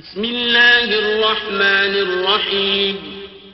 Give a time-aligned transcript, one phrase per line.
[0.00, 2.96] بسم اللہ الرحمن الرحیم۔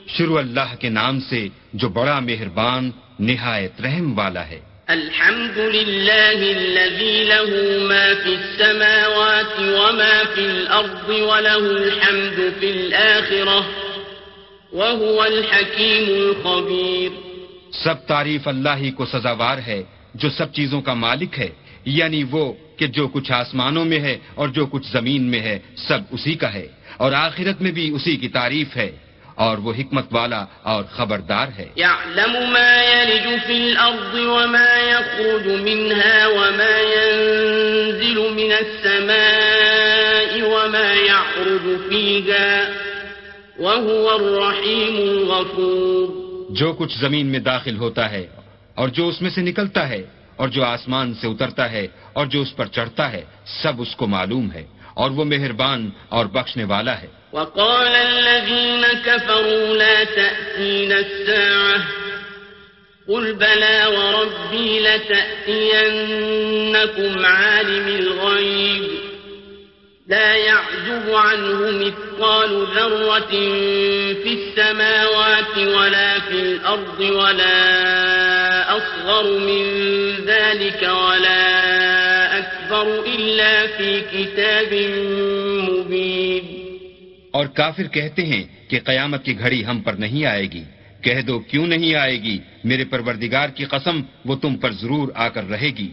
[0.07, 7.23] شروع اللہ کے نام سے جو بڑا مہربان نہایت رحم والا ہے۔ الحمد لله الذي
[7.23, 7.51] له
[7.89, 13.61] ما في السماوات وما في الأرض وله الحمد في الآخرة
[14.73, 17.09] وهو الحكيم الخبير
[17.83, 19.83] سب تعریف اللہ ہی کو سزاوار ہے
[20.13, 21.49] جو سب چیزوں کا مالک ہے۔
[21.87, 25.99] یعنی وہ کہ جو کچھ آسمانوں میں ہے اور جو کچھ زمین میں ہے سب
[26.11, 26.67] اسی کا ہے
[26.97, 28.91] اور آخرت میں بھی اسی کی تعریف ہے
[29.35, 33.75] اور وہ حکمت والا اور خبردار ہے۔ يعلم ما يلج في
[34.19, 42.69] وما يخرج منها وما ينزل من السماء وما يعرج فيها
[43.59, 48.27] وهو الرحيم الغفور۔ جو کچھ زمین میں داخل ہوتا ہے
[48.75, 52.41] اور جو اس میں سے نکلتا ہے اور جو آسمان سے اترتا ہے اور جو
[52.41, 54.63] اس پر چڑھتا ہے، سب اس کو معلوم ہے،
[54.93, 61.81] اور وہ مہربان اور بخشنے والا ہے۔ وقال الذين كفروا لا تأتينا الساعة،
[63.07, 65.55] قل بلى وربي لتأتينكم
[67.25, 68.83] عالم الغيب،
[70.07, 73.33] لا يعزب عنه مثقال ذرة
[74.23, 78.46] في السماوات ولا في الأرض ولا
[78.77, 79.63] أصغر من
[80.25, 81.67] ذلك ولا
[82.37, 84.73] أكبر إلا في كتاب
[85.69, 86.67] مبين.
[87.31, 90.63] اور کافر کہتے ہیں کہ قیامت کی گھڑی ہم پر نہیں آئے گی۔
[91.01, 95.27] کہہ دو کیوں نہیں آئے گی؟ میرے پروردگار کی قسم وہ تم پر ضرور آ
[95.27, 95.89] کر رہے گی۔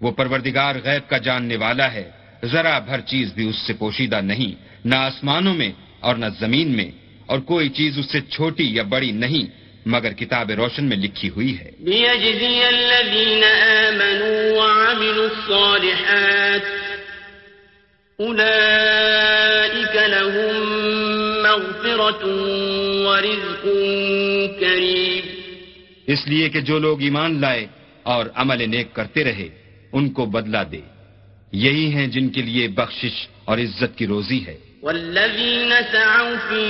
[0.00, 2.10] وہ پروردگار غیب کا جاننے والا ہے۔
[2.44, 6.90] ذرا بھر چیز بھی اس سے پوشیدہ نہیں، نہ آسمانوں میں اور نہ زمین میں،
[7.26, 11.58] اور کوئی چیز اس سے چھوٹی یا بڑی نہیں۔ مگر کتاب روشن میں لکھی ہوئی
[11.58, 16.82] ہے۔ ليجزي الذين آمنوا وعملوا الصالحات
[18.20, 20.68] أولئك لهم
[21.42, 22.30] مغفرة
[23.06, 23.64] ورزق
[24.60, 25.40] كريم۔
[26.06, 27.66] اس لیے کہ جو لوگ ایمان لائے
[28.02, 29.48] اور عمل نیک کرتے رہے
[29.92, 30.80] ان کو بدلہ دے۔
[31.52, 36.64] یہی ہیں جن کے لیے بخشش اور عزت کی روزی ہے۔ والذين سعوا في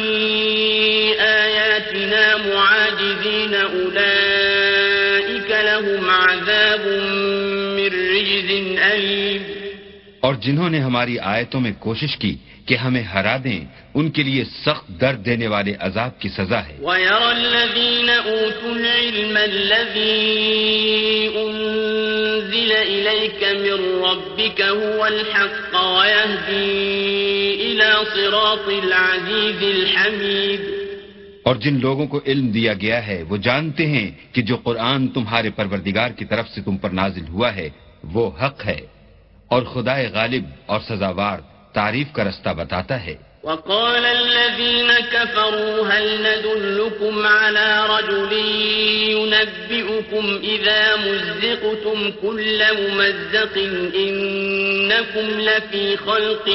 [1.20, 6.84] آياتنا معاجزين أولئك لهم عذاب
[7.76, 8.50] من رجز
[8.92, 9.42] أليم.
[10.20, 12.34] اور جنہوں نے ہماری آیتوں میں کوشش کی
[12.66, 13.60] کہ ہمیں ہرا دیں
[13.94, 19.36] ان کے لیے سخت درد دینے والے عذاب کی سزا ہے۔ ويرى الذين أوتوا العلم
[19.36, 20.32] الذي
[21.36, 27.31] أنزل إليك من ربك هو الحق ويهدي
[27.72, 30.60] إلى صراط العزيز الحميد
[31.44, 35.50] اور جن لوگوں کو علم دیا گیا ہے، وہ جانتے ہیں کہ جو قرآن تمہارے
[35.50, 37.68] پروردگار کی طرف سے تم پر نازل ہوا ہے،
[38.04, 38.80] وہ حق ہے۔
[39.48, 41.38] اور خدائے غالب اور سزاوار
[41.72, 48.32] تعریف کا رستہ بتاتا ہے۔ وقال الذين كفروا هل ندلكم على رجل
[49.10, 53.56] ينبئكم إذا مزقتم كل ممزق
[53.94, 56.48] إنكم لفي خلق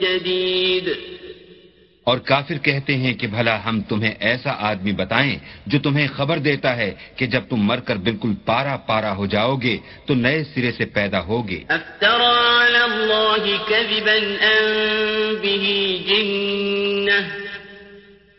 [0.00, 0.96] جديد
[2.08, 5.36] اور کافر کہتے ہیں کہ بھلا ہم تمہیں ایسا آدمی بتائیں
[5.66, 9.56] جو تمہیں خبر دیتا ہے کہ جب تم مر کر بالکل پارا پارا ہو جاؤ
[9.56, 9.76] گے
[10.06, 11.60] تو نئے سرے سے پیدا ہوگے۔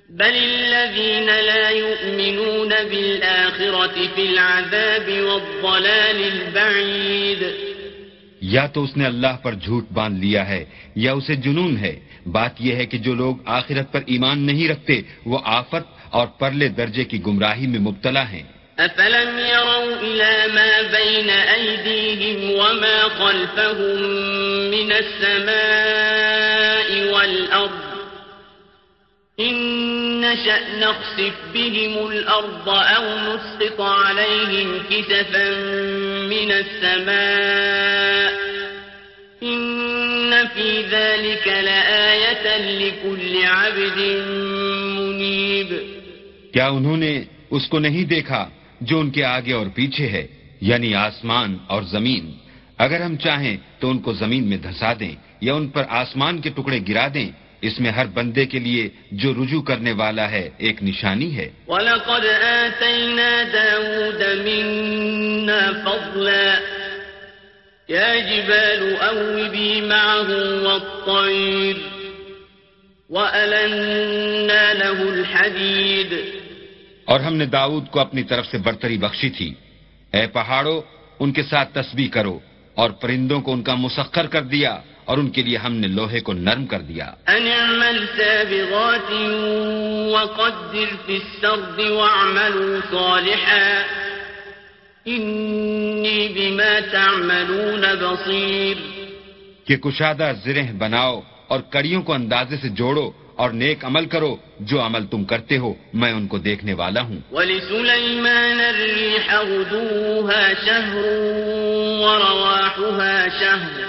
[0.10, 7.44] بل الذين لا يؤمنون بالآخرة في العذاب والضلال البعيد
[8.42, 10.66] یا تو اس نے اللہ پر جھوٹ باندھ لیا ہے
[10.96, 11.96] یا اسے جنون ہے۔
[12.32, 16.68] بات یہ ہے کہ جو لوگ آخرت پر ایمان نہیں رکھتے، وہ آفت اور پرلے
[16.68, 18.44] درجے کی گمراہی میں مبتلا ہیں۔
[18.80, 24.00] أفلم يروا إلى ما بين أيديهم وما خلفهم
[24.72, 27.90] من السماء والأرض
[29.40, 29.56] إن
[30.22, 35.50] نشأ نخسف بهم الأرض أو نسقط عليهم كسفا
[36.30, 38.32] من السماء
[39.44, 40.09] إن
[40.54, 44.00] في ذلك لآية لكل عبد
[45.00, 45.74] منيب۔
[46.54, 48.50] کیا انہوں نے اس کو نہیں دیکھا
[48.82, 50.28] جو ان کے آگے اور پیچھے ہے؟
[50.62, 52.32] یعنی آسمان اور زمین۔
[52.78, 56.50] اگر ہم چاہیں تو ان کو زمین میں دھسا دیں یا ان پر آسمان کے
[56.50, 57.32] ٹکڑے گرا دیں
[57.62, 62.44] اس میں ہر بندے کے لیے جو رجوع کرنے والا ہے ایک نشانی ہے۔ ولقد
[62.44, 66.79] آتينا داود منا فضلا۔
[67.90, 70.30] يا جبال أوبي معه
[70.62, 71.76] والطير
[73.10, 76.14] وألنا له الحديد.
[77.06, 79.54] اور ہم نے داؤد کو اپنی طرف سے برتری بخشی تھی۔
[80.14, 80.82] اے پہاڑوں
[81.20, 82.40] ان کے ساتھ تسبیح کرو
[82.76, 86.20] اور پرندوں کو ان کا مسخر کر دیا اور ان کے لیے ہم نے لوہے
[86.20, 89.12] کو نرم کر دیا۔ ان اعمل سابغات
[90.14, 93.99] وقدر في السرد واعملوا صالحا۔
[95.06, 98.78] انی بما تعملون بصیر
[99.66, 104.86] کہ کشادہ زرہ بناؤ اور کڑیوں کو اندازے سے جوڑو اور نیک عمل کرو جو
[104.86, 111.04] عمل تم کرتے ہو میں ان کو دیکھنے والا ہوں۔ وَلِسُلَيْمَانَ الرِّيحَ غُدُوهَا شَهْرٌ
[112.04, 113.86] وَرَوَاحُهَا شَهْرٌ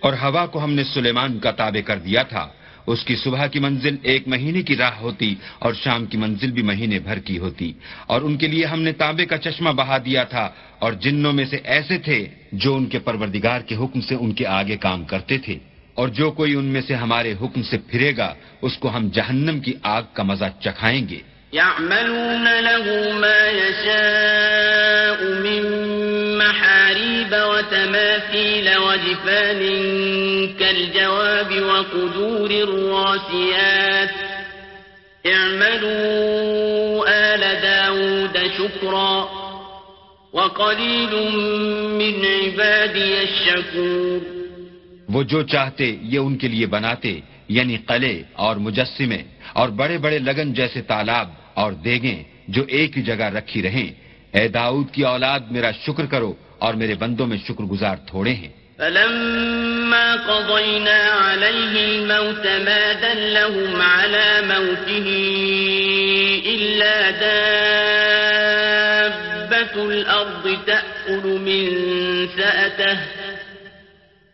[0.00, 2.48] اور ہوا کو ہم نے سلیمان کا تابع کر دیا تھا۔
[2.86, 6.62] اس کی صبح کی منزل ایک مہینے کی راہ ہوتی اور شام کی منزل بھی
[6.62, 7.72] مہینے بھر کی ہوتی۔
[8.06, 11.44] اور ان کے لیے ہم نے تانبے کا چشمہ بہا دیا تھا۔ اور جنوں میں
[11.44, 15.38] سے ایسے تھے جو ان کے پروردگار کے حکم سے ان کے آگے کام کرتے
[15.38, 15.58] تھے۔
[15.94, 19.60] اور جو کوئی ان میں سے ہمارے حکم سے پھرے گا، اس کو ہم جہنم
[19.60, 25.62] کی آگ کا مزہ چکھائیں گے۔ يعملون له ما يشاء من
[26.38, 29.60] محاريب وتماثيل وجفان
[30.58, 34.08] كالجواب وقدور الراسيات.
[35.26, 39.24] اعملوا آل داود شكرا.
[40.32, 41.14] وقليل
[41.90, 44.18] من عبادي الشكور.
[45.08, 49.22] وہ جو چاہتے یہ ان کے لیے بناتے۔ یعنی قلعے اور مجسمے
[49.52, 53.90] اور بڑے بڑے لگن جیسے تالاب اور دیگیں جو ایک ہی جگہ رکھی رہیں۔
[54.32, 58.48] اے داؤد کی اولاد، میرا شکر کرو اور میرے بندوں میں شکر گزار تھوڑے ہیں۔
[58.78, 65.08] فلما قضينا عليه الموت ما دلهم على موته
[66.54, 67.64] إلا دابة
[69.90, 71.64] الأرض تأكل من
[72.36, 73.15] سأته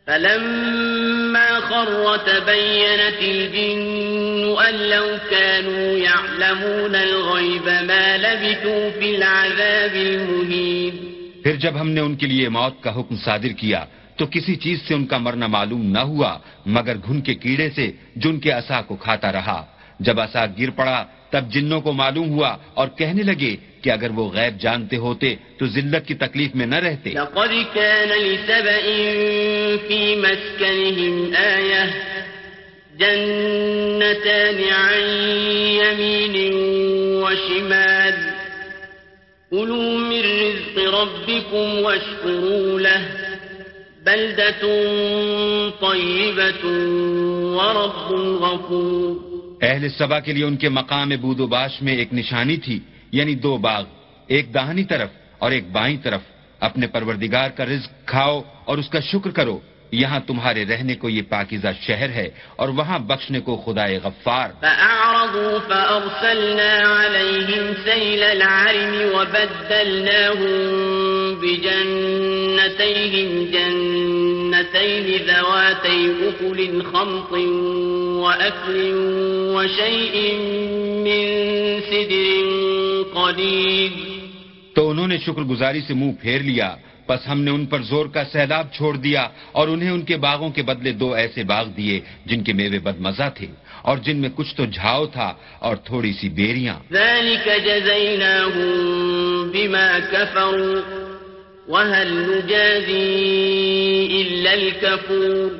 [0.06, 10.94] فلما خر تبينت الجن أن لو كانوا يعلمون الغيب ما لبثوا في العذاب المهين.
[11.42, 13.84] پھر جب ہم نے ان کے لیے موت کا حکم صادر کیا،
[14.16, 17.92] تو کسی چیز سے ان کا مرنا معلوم نہ ہوا، مگر گھن کے کیڑے سے
[18.16, 19.66] جن کے اصا کو کھاتا رہا۔
[20.00, 24.28] جب اصا گر پڑا، تب جنوں کو معلوم ہوا اور کہنے لگے کہ اگر وہ
[24.30, 28.86] غیب جانتے ہوتے تو ذلت کی تکلیف میں نہ رہتے لقد كان لسبئ
[29.88, 31.84] في مسكنهم آية
[32.98, 35.02] جنتان عن
[35.80, 36.34] يمين
[37.22, 38.14] وشمال
[39.52, 43.02] قُلُوا من رزق ربكم واشكروا له
[44.06, 44.62] بلدة
[45.80, 46.64] طيبة
[47.56, 48.12] ورب
[48.42, 49.32] غفور
[49.62, 52.78] اہل سبا کے لیے ان کے مقام بود و باش میں ایک نشانی تھی
[53.12, 53.84] یعنی دو باغ،
[54.26, 56.20] ایک داہنی طرف اور ایک بائیں طرف۔
[56.60, 59.58] اپنے پروردگار کا رزق کھاؤ اور اس کا شکر کرو۔
[59.92, 65.58] یہاں تمہارے رہنے کو یہ پاکیزہ شہر ہے اور وہاں بخشنے کو خدا غفار۔ فأعرضوا
[65.68, 70.54] فأرسلنا عليهم سيل العرم وبدلناهم
[71.40, 71.98] بجنتيهم
[73.52, 77.32] جنتين ذواتي أكل، خمط
[78.22, 78.90] وأكل
[79.56, 80.36] وشيء
[81.04, 81.42] من
[81.90, 82.71] سدر
[83.26, 83.92] قديد
[84.74, 86.76] تو انہوں نے شکر گزاری سے منہ پھیر لیا۔
[87.06, 90.50] پس ہم نے ان پر زور کا سیلاب چھوڑ دیا اور انہیں ان کے باغوں
[90.50, 93.46] کے بدلے دو ایسے باغ دیے جن کے میوے بد مزہ تھے
[93.82, 96.74] اور جن میں کچھ تو جھاؤ تھا اور تھوڑی سی بیریاں۔
[99.52, 100.80] بما كفروا
[101.68, 102.42] وهل
[104.46, 105.50] الكفور۔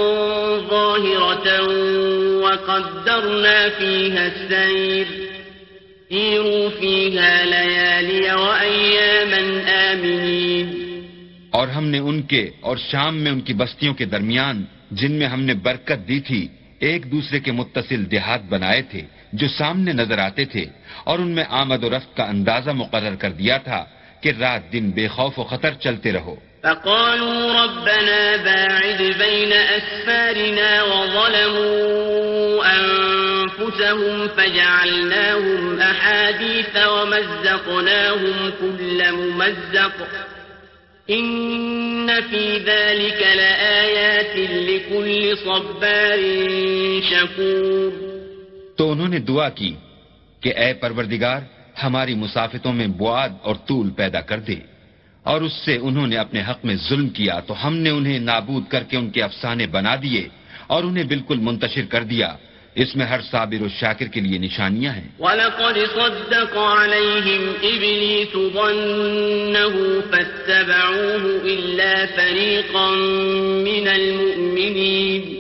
[0.71, 1.63] ظاهرة
[2.45, 5.05] وقدرنا فيها السير.
[6.13, 9.43] سيروا فيها ليالي وأياما
[9.93, 10.89] آمنين.
[11.51, 15.27] اور ہم نے ان کے اور شام میں ان کی بستیوں کے درمیان جن میں
[15.27, 16.49] ہم نے برکت دی تھی،
[16.81, 19.03] ایک دوسرے کے متصل دیہات بنائے تھے۔
[19.33, 20.67] جو سامنے نظر آتے تھے
[21.05, 23.85] اور ان میں آمد و رفت کا اندازہ مقرر کر دیا تھا
[24.21, 32.65] کہ رات دن بے خوف و خطر چلتے رہو۔ فقالوا ربنا باعد بين أسفارنا وظلموا
[32.79, 40.03] أنفسهم فجعلناهم أحاديث ومزقناهم كل ممزق
[41.11, 46.21] إن في ذلك لآيات لكل صبار
[47.11, 48.18] شكور۔
[48.79, 49.75] تو انہوں نے دعا کی
[50.41, 51.41] کہ اے پروردگار،
[51.83, 54.57] ہماری مسافتوں میں بواد اور طول پیدا کر دے،
[55.23, 58.65] اور اس سے انہوں نے اپنے حق میں ظلم کیا تو ہم نے انہیں نابود
[58.69, 60.29] کر کے ان کے افسانے بنا دیے
[60.67, 62.37] اور انہیں بالکل منتشر کر دیا۔
[62.75, 70.01] اس میں ہر صابر و شاکر کے لیے نشانیاں ہیں۔ وَلَقَدْ صَدَّقَ عَلَيْهِمْ إِبْلِيسُ ظَنَّهُ
[70.11, 72.91] فَاتَّبَعُوهُ إِلَّا فَرِيقًا
[73.65, 75.38] مِّنَ الْمُؤْمِنِينَ۔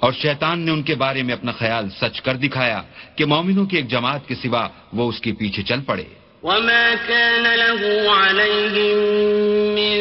[0.00, 2.80] اور شیطان نے ان کے بارے میں اپنا خیال سچ کر دکھایا
[3.16, 6.04] کہ مومنوں کی ایک جماعت کے سوا وہ اس کے پیچھے چل پڑے۔
[6.42, 7.80] وما كان له
[8.10, 8.96] عليهم
[9.76, 9.96] من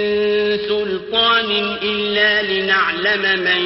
[0.70, 1.50] سلطان
[1.84, 3.62] إلا لنعلم من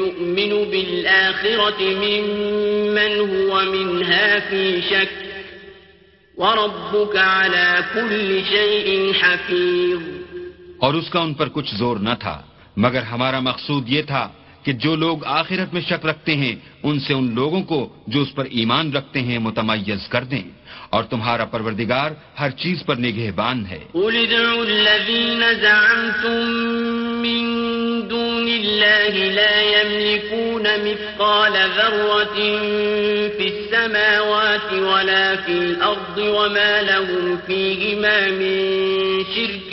[0.00, 5.12] يؤمن بالآخرة ممن هو منها في شك
[6.36, 10.00] وربك على كل شيء حفيظ
[10.78, 12.40] اور اس کا ان پر کچھ زور نہ تھا
[12.76, 14.28] مگر ہمارا مقصود یہ تھا
[14.62, 18.34] کہ جو لوگ آخرت میں شک رکھتے ہیں، ان سے ان لوگوں کو جو اس
[18.34, 20.42] پر ایمان رکھتے ہیں، متمیز کر دیں۔
[20.90, 23.78] اور تمہارا پروردگار ہر چیز پر نگہ بان ہے
[29.30, 32.38] لا يملكون مثقال ذرة
[33.36, 38.56] في السماوات ولا في الأرض وما لهم فيهما من
[39.34, 39.72] شرك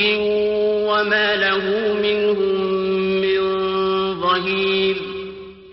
[0.90, 1.64] وما له
[2.06, 2.56] منهم
[3.22, 3.40] من
[4.22, 4.77] ظهير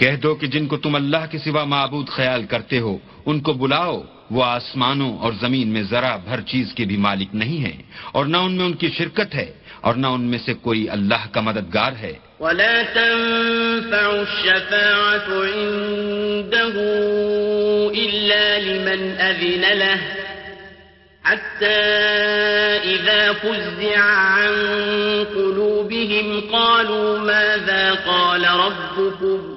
[0.00, 2.94] کہہ دو کہ جن کو تم اللہ کے سوا معبود خیال کرتے ہو،
[3.26, 3.96] ان کو بلاؤ،
[4.30, 7.78] وہ آسمانوں اور زمین میں ذرا بھر چیز کے بھی مالک نہیں ہیں،
[8.12, 9.48] اور نہ ان میں ان کی شرکت ہے،
[9.80, 16.76] اور نہ ان میں سے کوئی اللہ کا مددگار ہے۔ ولا تنفع الشفاعة عنده
[17.94, 20.00] إلا لمن أذن له
[21.24, 21.80] حتى
[22.94, 24.52] إذا فزع عن
[25.34, 29.53] قلوبهم قالوا ماذا قال ربكم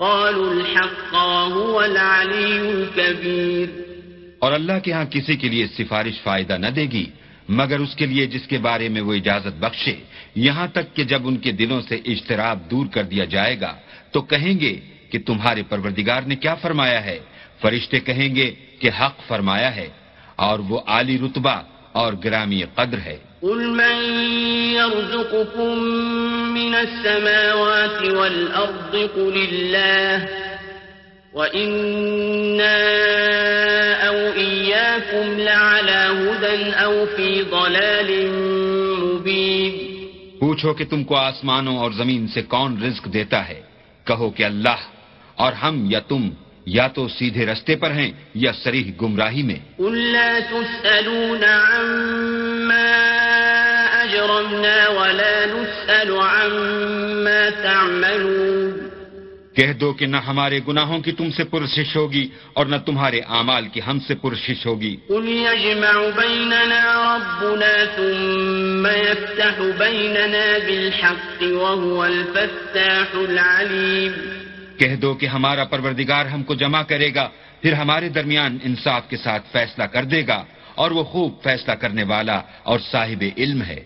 [0.00, 3.68] قالوا الحق وهو العلي الكبير۔
[4.38, 7.06] اور اللہ کے ہاں کسی کے لیے سفارش فائدہ نہ دے گی،
[7.48, 9.94] مگر اس کے لیے جس کے بارے میں وہ اجازت بخشے،
[10.34, 13.72] یہاں تک کہ جب ان کے دلوں سے اجتراب دور کر دیا جائے گا،
[14.10, 17.18] تو کہیں گے کہ تمہارے پروردگار نے کیا فرمایا ہے؟
[17.60, 19.88] فرشتے کہیں گے کہ حق فرمایا ہے،
[20.36, 21.56] اور وہ عالی رتبہ
[21.92, 23.96] اور گرامی قدر ہے۔ قل من
[24.72, 25.78] يرزقكم
[26.54, 30.28] من السماوات والأرض قل الله
[31.34, 32.76] وإنا
[34.08, 38.30] أو إياكم لعلى هدى أو في ضلال
[38.98, 39.86] مبين
[40.40, 43.60] پوچھو کہ تم کو آسمانوں اور زمین سے کون رزق دیتا ہے؟
[44.04, 44.80] کہو کہ اللہ۔
[45.34, 46.30] اور ہم یا تم
[46.66, 49.82] یا تو سیدھے رستے پر ہیں یا سریح گمراہی میں۔
[59.54, 63.68] کہہ دو کہ نہ ہمارے گناہوں کی تم سے پرشش ہوگی اور نہ تمہارے اعمال
[63.68, 64.96] کی ہم سے پرشش ہوگی۔
[74.78, 77.28] کہہ دو کہ ہمارا پروردگار ہم کو جمع کرے گا
[77.62, 80.44] پھر ہمارے درمیان انصاف کے ساتھ فیصلہ کر دے گا۔
[80.76, 83.80] اور وہ خوب فیصلہ کرنے والا اور صاحب علم ہے۔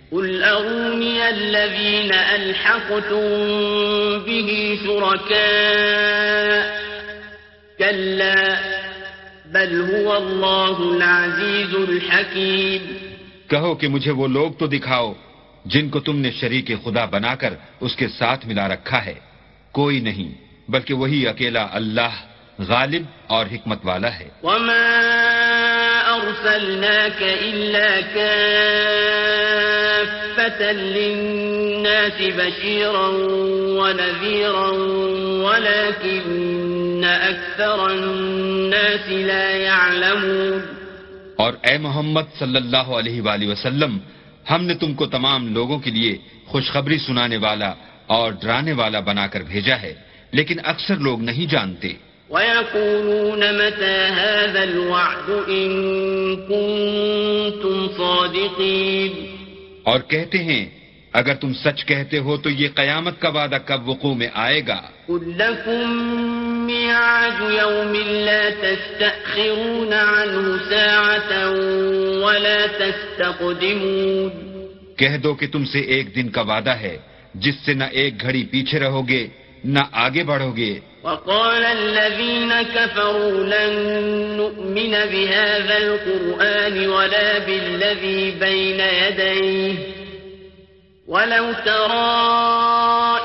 [13.48, 15.12] کہو کہ مجھے وہ لوگ تو دکھاؤ
[15.64, 19.14] جن کو تم نے شریک خدا بنا کر اس کے ساتھ ملا رکھا ہے۔
[19.72, 20.32] کوئی نہیں
[20.68, 22.14] بلکہ وہی اکیلا اللہ
[22.58, 25.39] غالب اور حکمت والا ہے۔ وما
[26.20, 29.40] ارسلناك الا كافة
[30.72, 33.08] للناس بشيرا
[33.78, 34.70] ونذيرا
[35.46, 40.60] ولكن اكثر الناس لا يعلمون.
[41.36, 43.92] اور اے محمد صلی اللہ علیہ وآلہ وسلم،
[44.50, 46.12] ہم نے تم کو تمام لوگوں کے لیے
[46.46, 47.70] خوشخبری سنانے والا
[48.06, 49.94] اور ڈرانے والا بنا کر بھیجا ہے،
[50.32, 51.90] لیکن اکثر لوگ نہیں جانتے۔
[52.30, 55.70] وَيَقُولُونَ مَتَى هَذَا الْوَعْدُ إِن
[56.48, 59.12] كُنتُمْ صَادِقِينَ
[59.82, 60.64] اور کہتے ہیں
[61.12, 64.80] اگر تم سچ کہتے ہو تو یہ قیامت کا وعدہ کب وقوع میں آئے گا؟
[65.06, 65.90] قُل لَكُم
[66.66, 67.94] مِّعَادُ يَوْمٍ
[68.28, 71.32] لَا تَسْتَأْخِرُونَ عَنْهُ سَاعَةً
[72.22, 74.30] وَلَا تَسْتَقْدِمُونَ
[74.96, 76.96] کہہ دو کہ تم سے ایک دن کا وعدہ ہے
[77.34, 79.22] جس سے نہ ایک گھڑی پیچھے رہو گے
[79.64, 83.72] نہ آگے بڑھو گے وقال الذين كفروا لن
[84.36, 89.74] نؤمن بهذا القرآن ولا بالذي بين يديه
[91.08, 92.10] ولو ترى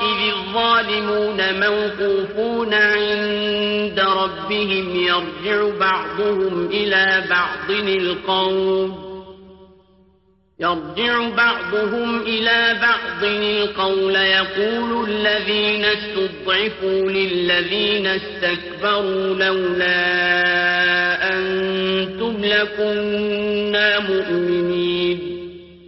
[0.02, 9.05] إذ الظالمون موقوفون عند ربهم يرجع بعضهم إلى بعض القوم
[10.60, 20.00] يرجع بعضهم إلى بعض القول يقول الذين استضعفوا للذين استكبروا لولا
[21.28, 25.18] أنتم لكنا مؤمنين.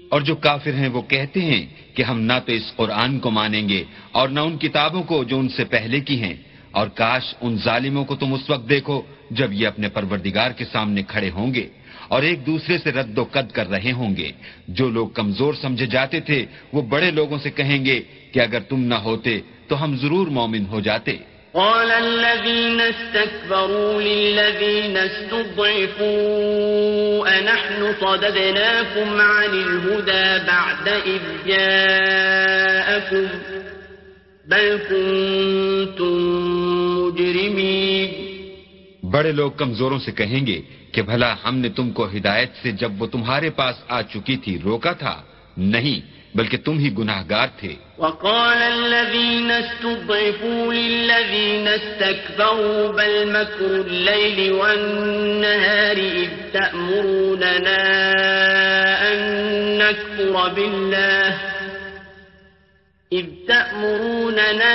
[0.09, 3.69] اور جو کافر ہیں وہ کہتے ہیں کہ ہم نہ تو اس قرآن کو مانیں
[3.69, 6.35] گے اور نہ ان کتابوں کو جو ان سے پہلے کی ہیں۔
[6.71, 11.03] اور کاش ان ظالموں کو تم اس وقت دیکھو جب یہ اپنے پروردگار کے سامنے
[11.03, 11.67] کھڑے ہوں گے۔
[12.09, 14.33] اور ایک دوسرے سے رد و قد کر رہے ہوں گے۔
[14.69, 18.01] جو لوگ کمزور سمجھے جاتے تھے، وہ بڑے لوگوں سے کہیں گے
[18.33, 21.17] کہ اگر تم نہ ہوتے تو ہم ضرور مومن ہو جاتے۔
[21.53, 25.59] قال الذين استكبروا للذين استضعفوا
[27.31, 33.25] أنحن صددناكم عن الهدى بعد إذ جاءكم
[34.47, 36.78] بل كنتم
[39.11, 40.61] بڑے لوگ کمزوروں سے کہیں گے
[40.93, 44.59] کہ بھلا ہم نے تم کو ہدایت سے جب وہ تمہارے پاس آ چکی تھی،
[44.65, 45.23] روکا تھا؟
[45.57, 54.53] نہیں، بلکہ تم ہی گناہ گار تھے۔ وقال الذين استضعفوا للذين استكبروا بل مكر الليل
[54.53, 57.79] والنهار إذ تأمروننا
[59.09, 59.39] أن
[59.79, 61.35] نكفر بالله.
[63.13, 64.75] إذ تأمروننا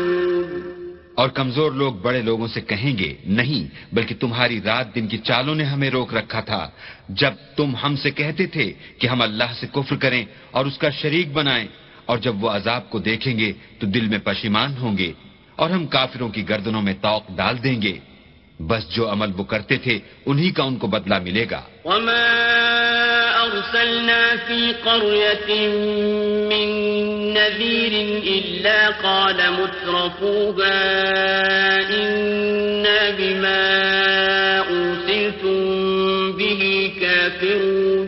[1.21, 3.63] اور کمزور لوگ بڑے لوگوں سے کہیں گے، نہیں،
[3.95, 6.63] بلکہ تمہاری رات دن کی چالوں نے ہمیں روک رکھا تھا۔
[7.09, 10.89] جب تم ہم سے کہتے تھے کہ ہم اللہ سے کفر کریں اور اس کا
[10.89, 11.67] شریک بنائیں،
[12.05, 15.11] اور جب وہ عذاب کو دیکھیں گے تو دل میں پشیمان ہوں گے
[15.55, 17.95] اور ہم کافروں کی گردنوں میں توق ڈال دیں گے۔
[18.59, 22.80] بس جو عمل وہ کرتے تھے، انہی کا ان کو بدلہ ملے گا۔ وما
[23.61, 25.67] أرسلنا في قرية
[26.49, 26.67] من
[27.33, 27.93] نذير
[28.23, 30.79] إلا قال مترفوها
[31.89, 33.61] إنا بما
[34.59, 35.57] أرسلتم
[36.37, 38.07] به كافرون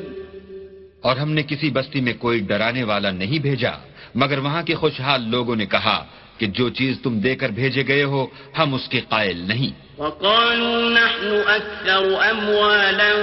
[1.02, 3.72] اور ہم نے کسی بستی میں کوئی ڈرانے والا نہیں بھیجا،
[4.16, 5.98] مگر وہاں کے خوشحال لوگوں نے کہا
[6.44, 8.28] کہ جو چیز تم دے کر بھیجے گئے ہو
[8.60, 13.14] ہم اس کے قائل نہیں۔ وقالوا نحن أكثر أموالا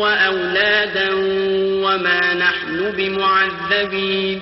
[0.00, 1.14] وأولادا
[1.86, 4.38] وما نحن بمعذبين۔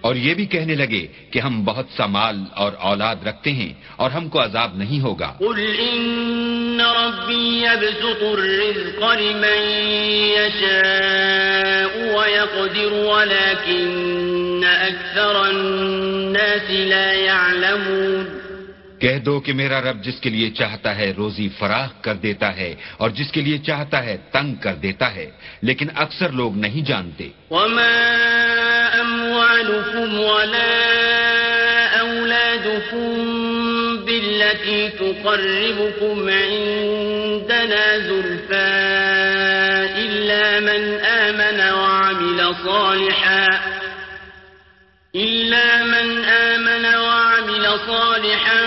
[0.00, 4.10] اور یہ بھی کہنے لگے کہ ہم بہت سا مال اور اولاد رکھتے ہیں اور
[4.10, 9.70] ہم کو عذاب نہیں ہوگا۔ قل إن ربي يبسط الرزق لمن
[10.38, 18.24] يشاء ويقدر ولكن أكثر الناس لا يعلمون
[19.00, 22.74] کہہ دو کہ میرا رب جس کے لیے چاہتا ہے روزی فراخ کر دیتا ہے
[22.96, 25.30] اور جس کے لیے چاہتا ہے تنگ کر دیتا ہے
[25.62, 28.22] لیکن اکثر لوگ نہیں جانتے۔ وما
[29.00, 30.74] أموالكم ولا
[32.00, 33.14] أولادكم
[34.06, 38.72] بالتي تقربكم عندنا زلفى
[39.98, 43.71] إلا من آمن وعمل صالحا
[45.14, 48.62] إلا من آمن وعمل صالحا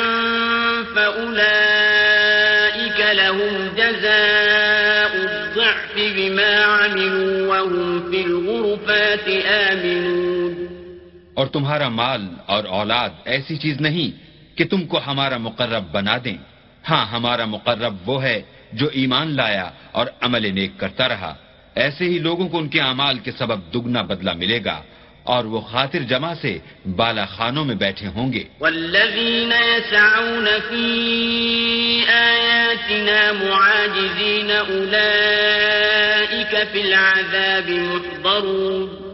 [0.96, 9.30] فأولئك لهم جزاء الضعف بما عملوا وهم في الغرفات
[9.72, 10.54] آمنون
[11.34, 14.12] اور تمہارا مال اور اولاد ایسی چیز نہیں
[14.58, 16.38] کہ تم کو ہمارا مقرب بنا دیں۔
[16.90, 18.42] ہاں ہمارا مقرب وہ ہے
[18.74, 21.36] جو ایمان لایا اور عمل نیک کرتا رہا۔
[21.76, 24.82] ایسے ہی لوگوں کو ان کے اعمال کے سبب دگنا بدلہ ملے گا۔
[25.26, 26.58] اور وہ خاطر جمع سے
[26.96, 30.86] بالا خانوں میں بیٹھے ہوں گے۔ والذين يسعون في
[32.08, 39.06] آياتنا معاجزين أولئك في العذاب محضرون۔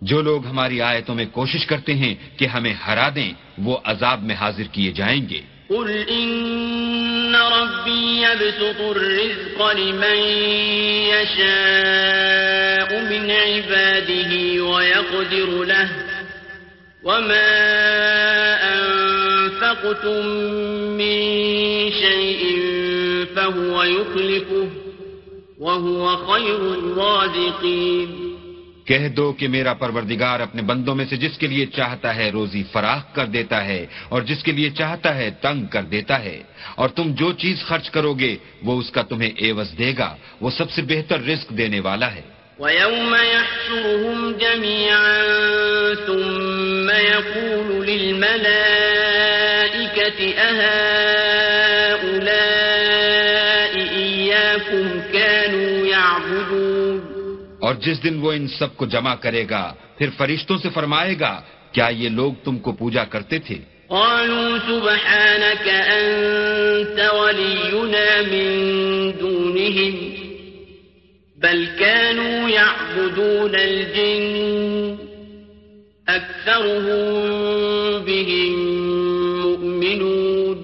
[0.00, 4.34] جو لوگ ہماری آیتوں میں کوشش کرتے ہیں کہ ہمیں ہرا دیں وہ عذاب میں
[4.34, 6.04] حاضر کیے جائیں گے۔ قل
[7.34, 10.54] ربي يبسط الرزق لمن
[13.10, 14.23] من عباده
[14.74, 15.88] ويقدر له
[17.02, 17.50] وما
[18.74, 20.22] أنفقتم
[21.00, 21.18] من
[21.92, 22.42] شيء
[23.34, 24.68] فهو يخلفه
[25.58, 28.10] وهو خير الرازقين.
[28.86, 32.62] کہہ دو کہ میرا پروردگار اپنے بندوں میں سے جس کے لیے چاہتا ہے روزی
[32.72, 36.38] فراخ کر دیتا ہے اور جس کے لیے چاہتا ہے تنگ کر دیتا ہے،
[36.76, 38.32] اور تم جو چیز خرچ کرو گے،
[38.62, 40.10] وہ اس کا تمہیں ایوز دے گا،
[40.40, 42.24] وہ سب سے بہتر رزق دینے والا ہے۔
[42.58, 45.24] ويوم يحشرهم جميعا
[46.06, 49.34] ثم يقول للملائكة
[52.44, 57.00] أهؤلاء إياكم كانوا يعبدون
[57.60, 59.64] اور جس دن وہ ان سب کو جمع کرے گا
[59.98, 61.34] پھر فرشتوں سے فرمائے گا
[61.72, 63.58] کیا یہ لوگ تم کو پوجا کرتے تھے؟
[63.90, 68.48] قالوا سبحانك أنت ولينا من
[69.20, 70.23] دونهم
[71.44, 74.96] بل كانوا يعبدون الجن
[76.08, 77.04] أكثرهم
[78.04, 78.54] بهم
[79.42, 80.56] مؤمنون.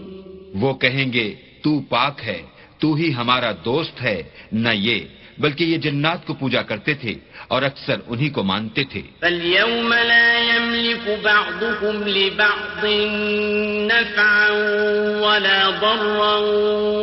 [0.54, 2.42] وہ کہیں گے، تو پاک ہے،
[2.78, 5.00] تو ہی ہمارا دوست ہے، نہ یہ
[5.40, 7.14] بلکہ یہ جنات کو پوجا کرتے تھے
[7.48, 12.84] اور اکثر انہی کو مانتے تھے۔ فاليوم لا يملك بعضكم لبعض
[13.92, 14.46] نفعا
[15.20, 16.34] ولا ضرا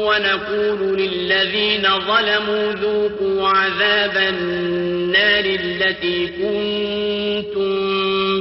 [0.08, 7.72] ونقول للذين ظلموا ذوقوا عذاب النار التي كنتم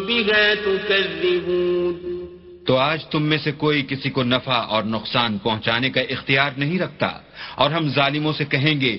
[0.07, 2.17] بها تكذبون۔
[2.67, 6.79] تو آج تم میں سے کوئی کسی کو نفع اور نقصان پہنچانے کا اختیار نہیں
[6.79, 7.11] رکھتا
[7.55, 8.99] اور ہم ظالموں سے کہیں گے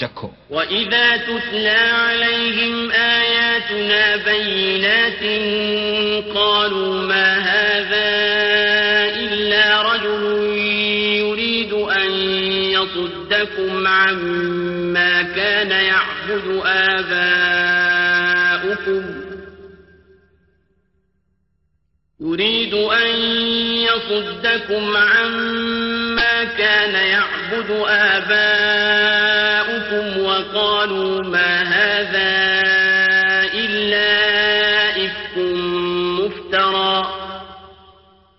[0.00, 5.22] چکھو وَإِذَا تُتْلَى عَلَيْهِمْ آيَاتُنَا بَيِّنَاتٍ
[6.34, 8.10] قَالُوا مَا هَذَا
[9.24, 10.22] إِلَّا رَجُلٌ
[11.22, 12.10] يُرِيدُ أَن
[12.76, 17.75] يَصُدَّكُمْ عَمَّا كَانَ يَعْبُدُ آبَاؤُكُمْ
[22.20, 23.16] يريد أن
[23.76, 29.06] يصدكم عما كان يعبد آباؤكم
[30.24, 32.56] وقالوا ما هذا
[33.54, 34.16] إلا
[35.06, 35.36] إفك
[36.20, 37.06] مفترى.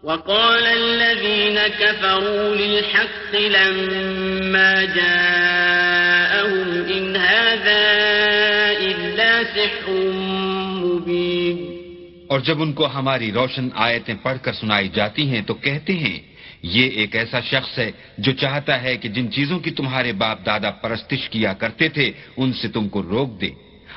[0.04, 5.87] وقال الذين كفروا للحق لما جاءهم
[12.28, 16.20] اور جب ان کو ہماری روشن آیتیں پڑھ کر سنائی جاتی ہیں تو کہتے ہیں،
[16.62, 20.72] یہ ایک ایسا شخص ہے جو چاہتا ہے کہ جن چیزوں کی تمہارے باپ دادا
[20.72, 23.50] پرستش کیا کرتے تھے، ان سے تم کو روک دے۔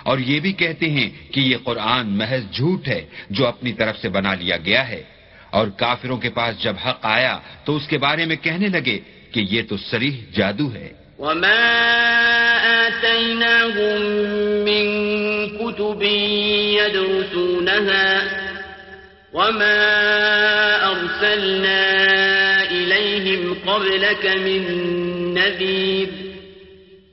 [0.03, 4.09] اور یہ بھی کہتے ہیں کہ یہ قرآن محض جھوٹ ہے جو اپنی طرف سے
[4.09, 5.03] بنا لیا گیا ہے۔
[5.51, 9.01] اور کافروں کے پاس جب حق آیا تو اس کے بارے میں کہنے لگے
[9.33, 11.61] کہ یہ تو سریح جادو ہے۔ وما
[12.87, 14.01] آتيناهم
[14.65, 14.85] من
[15.59, 16.03] كتب
[16.81, 18.09] يدرسونها
[19.33, 19.81] وما
[20.93, 21.83] أرسلنا
[22.71, 24.63] إليهم قبلك من
[25.35, 26.09] نذير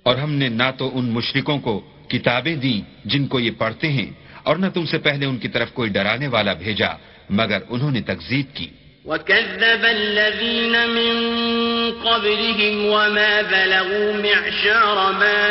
[0.03, 4.09] اور ہم نے نہ تو ان مشرکوں کو کتابیں دیں جن کو یہ پڑھتے ہیں
[4.43, 6.91] اور نہ تم سے پہلے ان کی طرف کوئی ڈرانے والا بھیجا،
[7.29, 8.67] مگر انہوں نے تکذیب کی۔
[9.07, 11.17] وكذب الذين من
[11.91, 15.43] قبلهم وما بلغوا معشار ما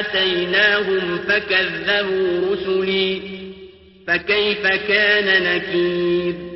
[0.00, 3.22] آتيناهم فكذبوا رسلي.
[4.06, 6.53] فكيف كان نكير؟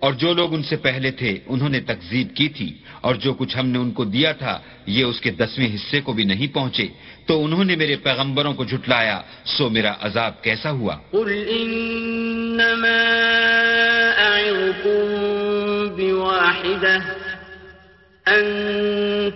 [0.00, 3.58] اور جو لوگ ان سے پہلے تھے، انہوں نے تکذیب کی تھی، اور جو کچھ
[3.58, 6.88] ہم نے ان کو دیا تھا، یہ اس کے دسویں حصے کو بھی نہیں پہنچے۔
[7.26, 13.00] تو انہوں نے میرے پیغمبروں کو جھٹلایا، سو میرا عذاب کیسا ہوا؟ قل إنما
[14.28, 15.02] أعظكم
[15.96, 16.98] بواحدة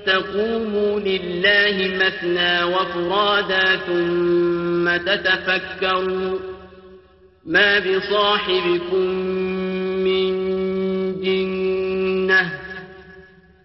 [0.05, 6.39] تقوموا لله مثنى وفرادا ثم تتفكروا
[7.47, 9.64] ما بصاحبكم
[11.25, 12.43] جنة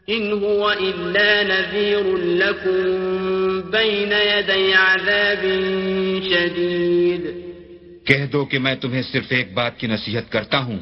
[0.09, 2.81] إن هو إلا نذير لكم
[3.71, 5.43] بين يدي عذاب
[6.29, 7.23] شديد۔
[8.05, 10.79] کہہ دو کہ میں تمہیں صرف ایک بات کی نصیحت کرتا ہوں،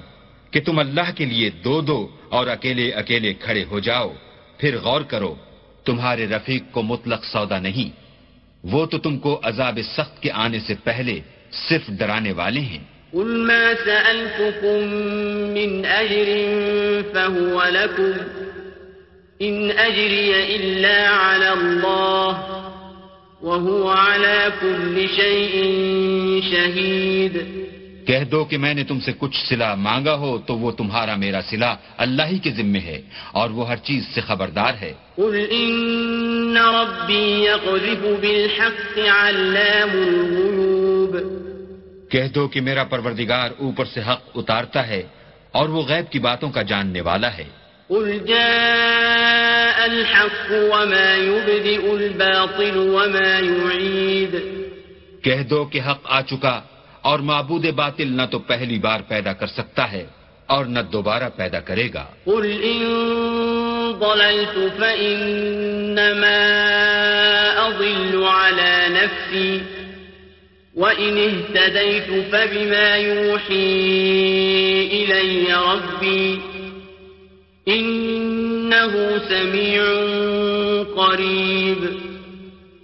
[0.51, 4.13] کہ تم اللہ کے لیے دو دو اور اکیلے اکیلے کھڑے ہو جاؤ،
[4.57, 5.35] پھر غور کرو،
[5.85, 7.89] تمہارے رفیق کو مطلق سودا نہیں۔
[8.63, 11.19] وہ تو تم کو عذاب سخت کے آنے سے پہلے
[11.51, 14.83] صرف ڈرانے والے ہیں۔ قل ما سألتكم
[15.53, 16.29] من أجر
[17.13, 18.13] فهو لكم
[19.41, 22.37] إن أجري إلا على الله
[23.41, 25.53] وهو على كل شيء
[26.51, 27.37] شهيد
[28.07, 31.41] کہہ دو کہ میں نے تم سے کچھ صلح مانگا ہو تو وہ تمہارا میرا
[31.49, 36.57] صلح اللہ ہی کے ذمے ہے اور وہ ہر چیز سے خبردار ہے۔ قل إن
[36.57, 41.46] ربي يقذف بالحق علام الغيوب۔
[42.11, 45.03] کہہ دو کہ میرا پروردگار اوپر سے حق اتارتا ہے
[45.51, 47.43] اور وہ غیب کی باتوں کا جاننے والا ہے۔
[47.87, 54.35] قل جاء الحق وما يبدئ الباطل وما يعيد۔
[55.23, 56.61] کہہ دو کہ حق آ چکا
[57.01, 60.05] اور معبود باطل نہ تو پہلی بار پیدا کر سکتا ہے
[60.45, 62.83] اور نہ دوبارہ پیدا کرے گا۔ قل إن
[63.99, 66.37] ضللت فإنما
[67.67, 69.76] أضل على نفسي۔
[70.77, 73.79] وإن اهتديت فبما يوحي
[74.89, 76.35] إلي ربي
[77.69, 78.93] إنه
[79.29, 79.81] سميع
[80.95, 81.85] قريب۔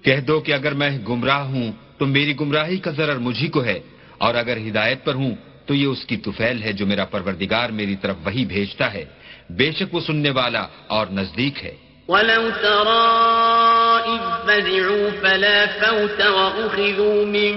[0.03, 3.79] کہہ دو کہ اگر میں گمراہ ہوں تو میری گمراہی کا ضرر مجھی کو ہے
[4.17, 7.95] اور اگر ہدایت پر ہوں تو یہ اس کی توفیل ہے جو میرا پروردگار میری
[7.95, 9.05] طرف وہی بھیجتا ہے۔
[9.49, 11.75] بے شک وہ سننے والا اور نزدیک ہے۔
[12.07, 13.72] ولو ترى
[14.03, 17.55] إذ فزعوا فلا فوت وأخذوا من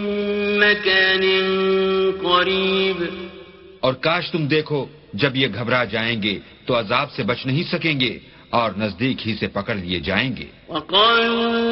[0.58, 1.24] مكان
[2.22, 3.04] قريب.
[3.80, 8.00] اور کاش تم دیکھو جب یہ گھبرا جائیں گے تو عذاب سے بچ نہیں سکیں
[8.00, 8.18] گے
[8.50, 11.66] اور نزدیک ہی سے پکڑ لیے جائیں گے۔ وقالوا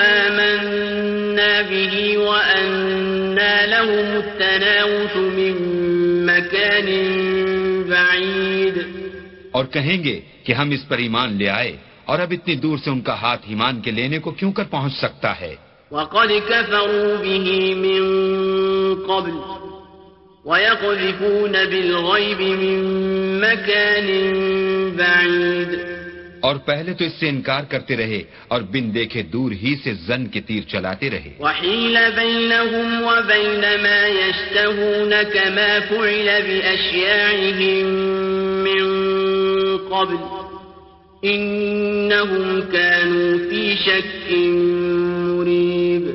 [0.00, 5.54] آمنا به وأنا لهم التناوش من
[6.26, 6.88] مكان
[7.88, 8.78] بعيد.
[9.52, 11.76] اور کہیں گے کہ ہم اس پر ایمان لے آئے۔
[12.08, 14.92] اور اب اتنی دور سے ان کا ہاتھ ایمان کے لینے کو کیوں کر پہنچ
[14.92, 15.54] سکتا ہے؟
[15.90, 18.02] وقد كفروا به من
[19.06, 19.32] قبل
[20.44, 22.80] ويقذفون بالغيب من
[23.40, 24.08] مكان
[24.96, 25.98] بعيد.
[26.40, 30.26] اور پہلے تو اس سے انکار کرتے رہے اور بن دیکھے دور ہی سے زن
[30.26, 37.86] کے تیر چلاتے رہے۔ وحيل بينهم وبين ما يشتهون كما فعل بأشياعهم
[38.64, 38.86] من
[39.94, 40.47] قبل.
[41.22, 44.32] انہم كانوا فی شک
[45.38, 46.10] مریب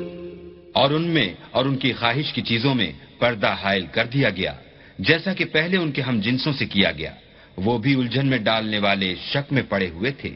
[0.72, 4.54] اور ان میں اور ان کی خواہش کی چیزوں میں پردہ حائل کر دیا گیا،
[4.98, 7.10] جیسا کہ پہلے ان کے ہم جنسوں سے کیا گیا۔
[7.56, 10.30] وہ بھی الجھن میں ڈالنے والے شک میں پڑے ہوئے تھے۔